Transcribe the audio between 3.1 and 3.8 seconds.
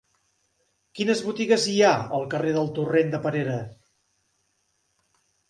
de Perera?